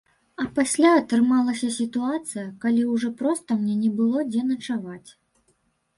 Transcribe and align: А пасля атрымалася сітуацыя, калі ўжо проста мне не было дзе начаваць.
А 0.43 0.45
пасля 0.59 0.93
атрымалася 1.01 1.69
сітуацыя, 1.75 2.45
калі 2.65 2.81
ўжо 2.97 3.13
проста 3.23 3.61
мне 3.63 3.75
не 3.83 3.91
было 4.01 4.27
дзе 4.35 4.41
начаваць. 4.53 5.09